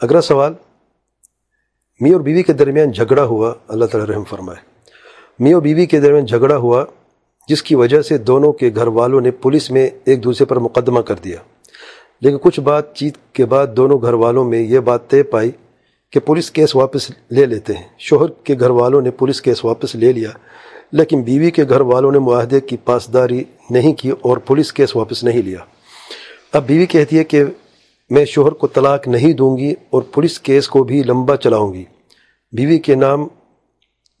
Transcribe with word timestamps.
اگلا 0.00 0.20
سوال 0.20 0.52
می 2.00 2.10
اور 2.10 2.20
بیوی 2.20 2.42
کے 2.42 2.52
درمیان 2.52 2.90
جھگڑا 2.90 3.24
ہوا، 3.24 3.54
اللہ 3.68 3.84
تعالی 3.84 4.12
رحم 4.12 4.24
فرمائے۔ 4.24 4.58
می 5.38 5.52
اور 5.52 5.62
بیوی 5.62 5.86
کے 5.86 6.00
درمیان 6.00 6.26
جھگڑا 6.26 6.56
ہوا، 6.56 6.84
جس 7.48 7.62
کی 7.62 7.74
وجہ 7.74 8.02
سے 8.02 8.18
دونوں 8.18 8.52
کے 8.52 8.70
گھر 8.74 8.86
والوں 8.86 9.20
نے 9.20 9.30
پولیس 9.30 9.70
میں 9.70 9.90
ایک 10.04 10.24
دوسرے 10.24 10.44
پر 10.44 10.56
مقدمہ 10.56 11.00
کر 11.00 11.14
دیا۔ 11.14 11.36
لیکن 12.20 12.38
کچھ 12.42 12.60
بات 12.60 12.94
چیت 12.94 13.16
کے 13.32 13.44
بعد 13.44 13.66
دونوں 13.76 13.98
گھر 14.02 14.12
والوں 14.12 14.44
میں 14.44 14.58
یہ 14.58 14.78
بات 14.78 15.10
طے 15.10 15.22
پائی 15.22 15.50
کہ 16.10 16.20
پولیس 16.20 16.50
کیس 16.50 16.76
واپس 16.76 17.10
لے 17.30 17.46
لیتے 17.46 17.72
ہیں۔ 17.72 17.88
شوہر 17.98 18.30
کے 18.30 18.54
گھر 18.60 18.70
والوں 18.70 19.00
نے 19.00 19.10
پولیس 19.10 19.42
کیس 19.42 19.64
واپس 19.64 19.94
لے 19.94 20.12
لیا، 20.12 20.30
لیکن 20.92 21.22
بیوی 21.22 21.50
کے 21.50 21.64
گھر 21.68 21.80
والوں 21.80 22.12
نے 22.12 22.18
معاہدے 22.18 22.60
کی 22.60 22.76
پاسداری 22.76 23.44
نہیں 23.70 23.94
کی 23.94 24.10
اور 24.10 24.36
پولیس 24.36 24.72
کیس 24.72 24.96
واپس 24.96 25.24
نہیں 25.24 25.42
لیا۔ 25.42 25.58
اب 26.52 26.66
بیوی 26.66 26.86
کہتی 26.86 27.18
ہے 27.18 27.24
کہ 27.24 27.44
میں 28.10 28.24
شوہر 28.24 28.52
کو 28.52 28.66
طلاق 28.66 29.08
نہیں 29.08 29.32
دوں 29.32 29.56
گی 29.56 29.74
اور 29.90 30.02
پولیس 30.02 30.38
کیس 30.40 30.68
کو 30.68 30.84
بھی 30.84 31.02
لمبا 31.02 31.36
چلاؤں 31.36 31.74
گی۔ 31.74 31.84
بیوی 32.52 32.78
کے 32.78 32.94
نام، 32.94 33.28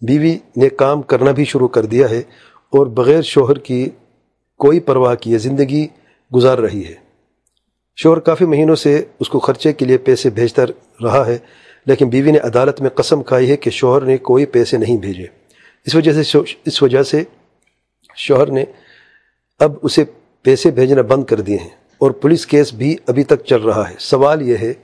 بیوی 0.00 0.38
نے 0.56 0.68
کام 0.68 1.02
کرنا 1.02 1.30
بھی 1.30 1.44
شروع 1.44 1.68
کر 1.68 1.84
دیا 1.84 2.10
ہے 2.10 2.18
اور 2.70 2.86
بغیر 2.86 3.22
شوہر 3.22 3.58
کی 3.58 3.90
کوئی 4.58 4.80
پرواہ 4.80 5.14
کیے 5.14 5.38
زندگی 5.38 5.86
گزار 6.34 6.58
رہی 6.58 6.84
ہے۔ 6.84 6.94
شوہر 7.96 8.18
کافی 8.18 8.44
مہینوں 8.44 8.76
سے 8.76 9.04
اس 9.20 9.28
کو 9.28 9.38
خرچے 9.38 9.72
کے 9.72 9.84
لیے 9.84 9.98
پیسے 9.98 10.30
بھیجتا 10.30 10.62
رہا 11.02 11.26
ہے، 11.26 11.38
لیکن 11.86 12.08
بیوی 12.08 12.30
نے 12.30 12.38
عدالت 12.38 12.80
میں 12.80 12.90
قسم 12.90 13.22
کھائی 13.22 13.50
ہے 13.50 13.56
کہ 13.56 13.70
شوہر 13.70 14.02
نے 14.02 14.16
کوئی 14.16 14.46
پیسے 14.46 14.76
نہیں 14.76 14.96
بھیجے۔ 14.96 15.26
اس 15.86 15.94
وجہ 15.94 16.22
سے 16.22 16.38
اس 16.64 16.82
وجہ 16.82 17.02
سے 17.02 17.24
شوہر 18.16 18.46
نے 18.46 18.64
اب 19.58 19.72
اسے 19.82 20.04
پیسے 20.42 20.70
بھیجنا 20.70 21.02
بند 21.02 21.24
کر 21.24 21.40
دیے 21.40 21.56
ہیں۔ 21.56 21.85
اور 21.98 22.10
پولیس 22.10 22.46
کیس 22.46 22.74
بھی 22.74 22.96
ابھی 23.06 23.24
تک 23.24 23.44
چل 23.44 23.62
رہا 23.62 23.90
ہے۔ 23.90 23.94
سوال 23.98 24.42
یہ 24.42 24.56
ہے، 24.60 24.74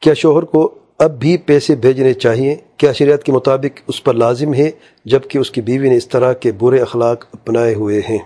کیا 0.00 0.14
شوہر 0.14 0.42
کو 0.42 0.74
اب 0.98 1.20
بھی 1.20 1.36
پیسے 1.36 1.74
بھیجنے 1.74 2.14
چاہیے؟ 2.14 2.56
کیا 2.76 2.92
شریعت 2.92 3.22
کے 3.22 3.32
مطابق 3.32 3.80
اس 3.88 4.04
پر 4.04 4.14
لازم 4.14 4.54
ہے؟ 4.54 4.70
جبکہ 5.04 5.38
اس 5.38 5.50
کی 5.50 5.60
بیوی 5.60 5.88
نے 5.88 5.96
اس 5.96 6.08
طرح 6.08 6.32
کے 6.32 6.52
برے 6.52 6.80
اخلاق 6.80 7.24
اپنائے 7.32 7.74
ہوئے 7.74 8.00
ہیں۔ 8.10 8.18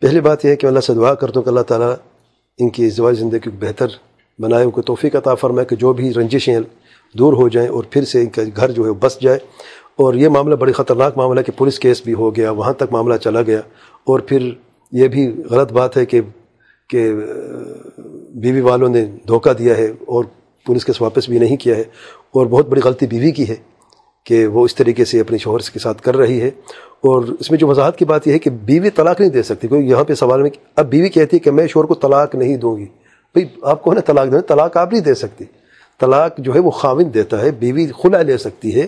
پہلی 0.00 0.20
بات 0.20 0.44
یہ 0.44 0.50
ہے 0.50 0.56
کہ 0.56 0.66
اللہ 0.66 0.80
سے 0.80 0.94
دعا 0.94 1.14
کرتا 1.14 1.32
ہوں 1.36 1.44
کہ 1.44 1.48
اللہ 1.48 1.60
تعالیٰ 1.60 1.94
ان 2.58 2.70
کی 2.70 2.86
ازدواج 2.86 3.18
زندگی 3.18 3.38
کو 3.38 3.50
بہتر 3.60 3.86
بنائے، 4.38 4.64
ان 4.64 4.70
کو 4.70 4.82
توفیق 4.82 5.16
عطا 5.16 5.34
فرمائے 5.34 5.64
کہ 5.64 5.76
جو 5.76 5.92
بھی 5.92 6.14
رنجشیں 6.14 6.60
دور 7.12 7.32
ہو 7.32 7.48
جائیں 7.48 7.68
اور 7.68 7.84
پھر 7.90 8.04
سے 8.04 8.20
ان 8.20 8.26
کا 8.26 8.42
گھر 8.56 8.70
جو 8.70 8.86
ہے 8.86 8.90
بس 8.92 9.18
جائے۔ 9.20 9.38
اور 9.96 10.14
یہ 10.14 10.28
معاملہ 10.28 10.54
بڑی 10.54 10.72
خطرناک 10.72 11.18
معاملہ 11.18 11.38
ہے 11.38 11.44
کہ 11.44 11.52
پولیس 11.56 11.78
کیس 11.78 12.02
بھی 12.02 12.14
ہو 12.14 12.36
گیا، 12.36 12.50
وہاں 12.50 12.72
تک 12.72 12.82
معاملہ 12.90 13.16
چلا 13.16 13.42
گیا۔ 13.42 13.58
اور 14.04 14.20
پھر 14.20 14.50
یہ 14.92 15.08
بھی 15.08 15.32
غلط 15.50 15.72
بات 15.72 15.96
ہے 15.96 16.06
کہ 16.06 16.20
کہ 16.88 17.12
بیوی 18.34 18.60
والوں 18.60 18.88
نے 18.88 19.04
دھوکہ 19.04 19.52
دیا 19.52 19.76
ہے 19.76 19.86
اور 19.86 20.24
پولیس 20.66 20.84
کیس 20.84 21.02
واپس 21.02 21.28
بھی 21.28 21.38
نہیں 21.38 21.56
کیا 21.56 21.76
ہے 21.76 21.82
اور 22.30 22.46
بہت 22.46 22.68
بڑی 22.68 22.80
غلطی 22.80 23.06
بیوی 23.06 23.30
کی 23.30 23.48
ہے 23.48 23.54
کہ 24.24 24.46
وہ 24.46 24.64
اس 24.64 24.74
طریقے 24.74 25.04
سے 25.04 25.20
اپنی 25.20 25.38
شوہر 25.38 25.70
کے 25.72 25.78
ساتھ 25.78 26.02
کر 26.02 26.16
رہی 26.16 26.40
ہے 26.40 26.48
اور 27.00 27.22
اس 27.40 27.50
میں 27.50 27.58
جو 27.58 27.66
وضاحت 27.66 27.96
کی 27.96 28.04
بات 28.04 28.28
یہ 28.28 28.32
ہے 28.32 28.38
کہ 28.38 28.50
بیوی 28.50 28.90
طلاق 28.90 29.20
نہیں 29.20 29.30
دے 29.30 29.42
سکتی 29.42 29.68
کیونکہ 29.68 29.86
یہاں 29.86 30.04
پہ 30.04 30.14
سوال 30.14 30.42
میں 30.42 30.50
اب 30.76 30.86
بیوی 30.86 31.08
کہتی 31.08 31.36
ہے 31.36 31.38
کہ 31.38 31.50
میں 31.50 31.66
شوہر 31.66 31.84
کو 31.84 31.94
طلاق 31.94 32.34
نہیں 32.34 32.56
دوں 32.56 32.76
گی 32.76 32.86
بھئی 33.34 33.44
آپ 33.62 33.82
کو 33.82 33.94
نا 33.94 34.00
طلاق 34.00 34.26
دینا 34.26 34.40
طلاق 34.40 34.76
آپ 34.76 34.92
نہیں 34.92 35.02
دے 35.02 35.14
سکتی 35.14 35.44
طلاق 36.00 36.38
جو 36.38 36.54
ہے 36.54 36.58
وہ 36.58 36.70
خاوند 36.70 37.14
دیتا 37.14 37.42
ہے 37.42 37.50
بیوی 37.50 37.86
خلا 38.02 38.22
لے 38.22 38.38
سکتی 38.38 38.80
ہے 38.80 38.86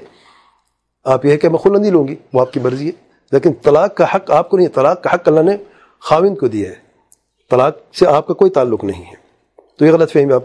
آپ 1.05 1.25
یہ 1.25 1.31
ہے 1.31 1.37
کہ 1.37 1.49
میں 1.49 1.59
خلا 1.59 1.79
نہیں 1.79 1.91
لوں 1.91 2.09
گی 2.09 2.15
وہ 2.33 2.41
آپ 2.41 2.53
کی 2.53 2.61
مرضی 2.61 2.87
ہے 2.87 2.93
لیکن 3.33 3.53
طلاق 3.63 3.95
کا 3.95 4.05
حق 4.15 4.31
آپ 4.31 4.51
کو 4.51 4.57
نہیں 4.57 4.67
ہے، 4.67 4.73
طلاق 4.73 5.03
کا 5.03 5.15
حق 5.15 5.29
اللہ 5.29 5.41
نے 5.41 5.57
خاوند 6.01 6.37
کو 6.39 6.49
دیا 6.49 6.71
ہے 6.71 6.88
طلاق 7.51 7.77
سے 7.95 8.07
آپ 8.07 8.27
کا 8.27 8.35
کوئی 8.35 8.51
تعلق 8.51 8.85
نہیں 8.85 9.03
ہے۔ 9.03 9.15
تو 9.79 9.85
یہ 9.85 9.93
غلط 9.93 10.13
فہمی 10.13 10.33
آپ 10.33 10.43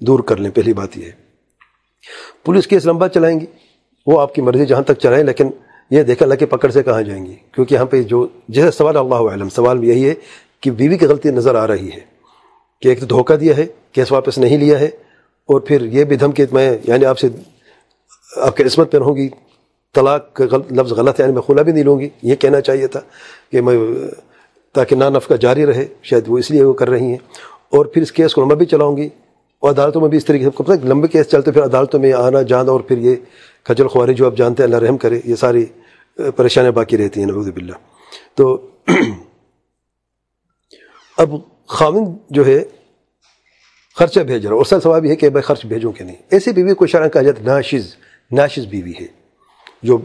دور 0.00 0.20
کر 0.20 0.36
لیں۔ 0.36 0.50
پہلی 0.50 0.72
بات 0.72 0.98
یہ 0.98 1.04
ہے۔ 1.04 1.10
پولیس 2.44 2.66
کیس 2.66 2.86
لمبا 2.86 3.08
چلائیں 3.08 3.40
گی۔ 3.40 3.46
وہ 4.06 4.20
آپ 4.20 4.34
کی 4.34 4.42
مرضی 4.42 4.66
جہاں 4.66 4.82
تک 4.82 4.92
چلائیں، 4.92 5.24
لیکن 5.24 5.50
یہ 5.90 6.02
دیکھا 6.02 6.24
اللہ 6.24 6.34
کے 6.34 6.46
پکڑ 6.46 6.70
سے 6.70 6.82
کہاں 6.82 7.02
جائیں 7.02 7.26
گی۔ 7.26 7.36
کیونکہ 7.52 7.74
یہاں 7.74 7.84
پہ 7.84 8.02
جو 8.02 8.26
جیسے 8.48 8.70
سوال 8.70 8.96
اللہ 8.96 9.14
علم 9.14 9.48
سوال 9.48 9.84
یہی 9.84 10.08
ہے 10.08 10.14
کہ 10.60 10.70
بیوی 10.70 10.98
کی 10.98 11.06
غلطی 11.06 11.30
نظر 11.30 11.54
آ 11.54 11.66
رہی 11.66 11.90
ہے 11.92 12.00
کہ 12.80 12.88
ایک 12.88 13.00
تو 13.00 13.06
دھوکہ 13.06 13.36
دیا 13.36 13.56
ہے، 13.56 13.66
کیس 13.92 14.12
واپس 14.12 14.38
نہیں 14.38 14.58
لیا 14.58 14.80
ہے، 14.80 14.86
اور 15.46 15.60
پھر 15.60 15.84
یہ 15.84 16.04
بھی 16.04 16.16
دھمکی 16.16 16.42
میں 16.52 16.78
یعنی 16.84 17.04
آپ 17.04 17.18
سے 17.18 17.28
آپ 18.36 18.56
کی 18.56 18.62
عصمت 18.62 18.92
پہ 18.92 18.98
رہوں 18.98 19.16
گی 19.16 19.28
طلاق 19.94 20.32
کا 20.32 20.44
لفظ 20.70 20.92
غلط 20.92 21.20
ہے 21.20 21.24
یعنی 21.24 21.34
میں 21.34 21.42
خلا 21.42 21.62
بھی 21.62 21.72
نہیں 21.72 21.84
لوں 21.84 22.00
گی۔ 22.00 22.08
یہ 22.22 22.34
کہنا 22.34 22.60
چاہیے 22.60 22.86
تھا 22.86 23.00
کہ 23.52 23.60
میں 23.60 23.76
تاکہ 24.76 24.96
نا 24.96 25.08
نفقہ 25.08 25.34
جاری 25.34 25.66
رہے، 25.66 25.86
شاید 26.02 26.24
وہ 26.26 26.38
اس 26.38 26.50
لیے 26.50 26.64
وہ 26.64 26.72
کر 26.72 26.90
رہی 26.90 27.00
ہیں۔ 27.00 27.18
اور 27.70 27.86
پھر 27.86 28.02
اس 28.02 28.12
کیس 28.12 28.34
کو 28.34 28.46
میں 28.46 28.56
بھی 28.56 28.66
چلاؤں 28.66 28.96
گی۔ 28.96 29.08
اور 29.58 29.70
عدالتوں 29.70 30.00
میں 30.00 30.08
بھی 30.08 30.18
اس 30.18 30.24
طریقے 30.24 30.44
سے، 30.44 30.50
کب 30.56 30.84
لمبے 30.84 31.08
کیس 31.08 31.26
چلتے، 31.26 31.52
پھر 31.52 31.64
عدالتوں 31.64 32.00
میں 32.00 32.12
آنا 32.12 32.42
جانا 32.42 32.72
اور 32.72 32.80
پھر 32.80 32.98
یہ 32.98 33.16
کھجل 33.64 33.88
خواری 33.88 34.14
جو 34.14 34.26
آپ 34.26 34.36
جانتے 34.36 34.62
ہیں، 34.62 34.70
اللہ 34.70 34.86
رحم 34.86 34.98
کرے، 34.98 35.20
یہ 35.24 35.34
ساری 35.34 35.66
پریشانیاں 36.16 36.72
باقی 36.72 36.98
رہتی 36.98 37.20
ہیں 37.20 37.26
نبود 37.26 37.54
باللہ۔ 37.54 37.74
تو 38.34 38.66
اب 41.16 41.30
خامن 41.68 42.04
جو 42.30 42.46
ہے، 42.46 42.64
خرچہ 43.98 44.20
بھیج 44.20 44.46
رہا 44.46 44.56
اور 44.56 44.64
سر 44.64 44.80
سوال 44.80 45.00
بھی 45.00 45.10
ہے 45.10 45.16
کہ 45.16 45.30
میں 45.30 45.42
خرچ 45.42 45.66
بھیجوں 45.66 45.92
کہ 45.92 46.04
نہیں؟ 46.04 46.16
ایسی 46.30 46.52
بیوی 46.52 46.74
کو 46.74 46.86
شرح 46.86 47.08
کہا 47.08 47.22
جاتا 47.22 47.42
ناشز 47.42 47.96
ناشز 48.32 48.66
بیوی 48.66 48.92
ہے۔ 49.00 49.06
جو 49.82 49.98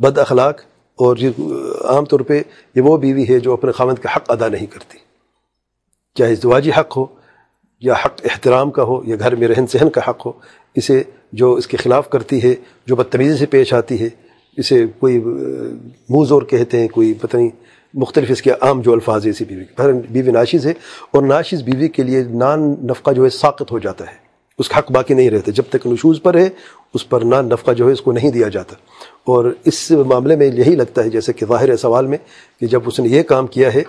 بد 0.00 0.18
اخلاق 0.18 0.60
اور 0.96 1.16
عام 1.84 2.04
طور 2.04 2.20
پہ 2.20 2.42
یہ 2.74 2.82
وہ 2.82 2.96
بیوی 2.96 3.28
ہے 3.28 3.38
جو 3.38 3.52
اپنے 3.52 3.72
خامد 3.72 3.94
کا 3.94 4.08
حق 4.16 4.30
ادا 4.30 4.48
نہیں 4.48 4.66
کرتی۔ 4.66 4.98
چاہے 6.14 6.32
ازدواجی 6.32 6.70
حق 6.70 6.96
ہو 6.96 7.06
یا 7.80 7.94
حق 8.04 8.20
احترام 8.24 8.70
کا 8.70 8.82
ہو، 8.82 9.00
یا 9.04 9.16
گھر 9.18 9.36
میں 9.36 9.48
رہن 9.48 9.66
سہن 9.66 9.90
کا 9.90 10.00
حق 10.08 10.26
ہو، 10.26 10.32
اسے 10.74 11.02
جو 11.32 11.52
اس 11.54 11.66
کے 11.66 11.76
خلاف 11.76 12.10
کرتی 12.10 12.42
ہے، 12.42 12.54
جو 12.86 12.96
بدتمیزی 12.96 13.36
سے 13.36 13.46
پیش 13.46 13.72
آتی 13.72 14.00
ہے، 14.00 14.08
اسے 14.56 14.86
کوئی 14.98 15.18
منہ 15.18 16.24
زور 16.24 16.42
کہتے 16.42 16.80
ہیں، 16.80 16.88
کوئی 16.88 17.14
پتہ 17.14 17.36
نہیں، 17.36 17.50
مختلف 17.94 18.30
اس 18.30 18.42
کے 18.42 18.50
عام 18.50 18.80
جو 18.80 18.92
الفاظ 18.92 19.24
ہے 19.24 19.30
اسی 19.30 19.44
بیوی 19.44 19.64
بیوی 20.10 20.30
ناشز 20.30 20.66
ہے 20.66 20.72
اور 21.10 21.22
ناشز 21.22 21.62
بیوی 21.62 21.88
کے 21.88 22.02
لیے 22.02 22.22
نان 22.24 22.74
نفقہ 22.86 23.10
جو 23.10 23.24
ہے 23.24 23.30
ساقت 23.30 23.72
ہو 23.72 23.78
جاتا 23.78 24.06
ہے۔ 24.06 24.25
اس 24.58 24.68
کا 24.68 24.78
حق 24.78 24.92
باقی 24.92 25.14
نہیں 25.14 25.30
رہتا 25.30 25.50
جب 25.50 25.62
تک 25.68 25.86
نشوز 25.86 26.22
پر 26.22 26.34
ہے، 26.34 26.48
اس 26.94 27.08
پر 27.08 27.24
نان 27.24 27.48
نفقہ 27.48 27.70
جو 27.70 27.86
ہے، 27.86 27.92
اس 27.92 28.00
کو 28.00 28.12
نہیں 28.12 28.30
دیا 28.30 28.48
جاتا۔ 28.48 28.76
اور 29.24 29.52
اس 29.64 29.90
معاملے 29.90 30.36
میں 30.36 30.46
یہی 30.46 30.74
لگتا 30.74 31.04
ہے، 31.04 31.10
جیسے 31.10 31.32
کہ 31.32 31.46
ظاہر 31.46 31.68
ہے 31.68 31.76
سوال 31.76 32.06
میں، 32.06 32.18
کہ 32.60 32.66
جب 32.66 32.80
اس 32.86 33.00
نے 33.00 33.08
یہ 33.08 33.22
کام 33.22 33.46
کیا 33.46 33.74
ہے 33.74 33.80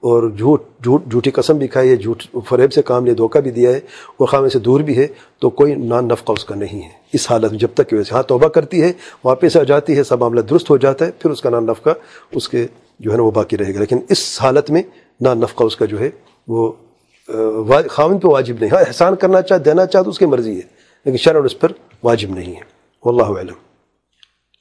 اور 0.00 0.30
جھوٹ 0.30 0.62
جھوٹ، 0.82 1.10
جھوٹی 1.10 1.30
قسم 1.30 1.58
بھی 1.58 1.68
کھائی 1.68 1.90
ہے، 1.90 1.96
جھوٹ 1.96 2.22
فریب 2.48 2.72
سے 2.72 2.82
کام 2.82 3.04
لیا 3.04 3.14
دھوکہ 3.18 3.40
بھی 3.40 3.50
دیا 3.50 3.70
ہے 3.70 3.80
اور 4.16 4.26
خامے 4.26 4.48
سے 4.48 4.58
دور 4.58 4.80
بھی 4.80 4.96
ہے، 4.96 5.06
تو 5.38 5.50
کوئی 5.50 5.74
نان 5.74 6.08
نفقہ 6.08 6.32
اس 6.32 6.44
کا 6.44 6.54
نہیں 6.54 6.82
ہے۔ 6.82 6.88
اس 7.12 7.30
حالت 7.30 7.50
میں 7.50 7.58
جب 7.58 7.68
تک 7.74 7.90
کہ 7.90 7.96
ویسے 7.96 8.14
ہاں 8.14 8.22
توبہ 8.22 8.48
کرتی 8.48 8.82
ہے، 8.82 8.92
واپس 9.24 9.56
آ 9.56 9.62
جاتی 9.62 9.96
ہے، 9.96 10.04
سب 10.04 10.20
معاملہ 10.20 10.40
درست 10.40 10.70
ہو 10.70 10.76
جاتا 10.76 11.06
ہے، 11.06 11.10
پھر 11.18 11.30
اس 11.30 11.42
کا 11.42 11.50
نان 11.50 11.66
نفقہ 11.66 11.90
اس 12.32 12.48
کے 12.48 12.66
جو 13.00 13.12
ہے 13.12 13.16
نا 13.16 13.22
وہ 13.22 13.30
باقی 13.30 13.56
رہے 13.56 13.74
گا۔ 13.74 13.80
لیکن 13.80 13.98
اس 14.08 14.38
حالت 14.42 14.70
میں 14.70 14.82
نان 15.20 15.38
نفقہ 15.38 15.64
اس 15.64 15.76
کا 15.76 15.84
جو 15.84 16.00
ہے، 16.00 16.10
وہ 16.48 16.72
خامن 17.90 18.18
پہ 18.18 18.28
واجب 18.28 18.56
نہیں۔ 18.60 18.70
ہاں 18.70 18.80
احسان 18.80 19.16
کرنا 19.16 19.42
چاہ، 19.42 19.58
دینا 19.58 19.86
چاہ 19.86 20.02
تو 20.02 20.10
اس 20.10 20.18
کی 20.18 20.26
مرضی 20.26 20.56
ہے، 20.56 20.66
لیکن 21.06 21.18
شرع 21.18 21.40
اس 21.44 21.58
پر 21.60 21.72
واجب 22.02 22.30
نہیں 22.30 22.54
ہے۔ 22.54 22.60
واللہ 23.04 23.40
علم 23.40 23.65